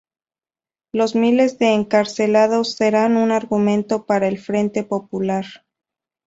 Los 0.93 1.13
miles 1.13 1.59
de 1.59 1.73
encarcelados 1.75 2.73
serán 2.73 3.17
un 3.17 3.29
argumento 3.31 4.07
para 4.07 4.27
el 4.27 4.39
Frente 4.39 4.83
Popular. 4.83 5.45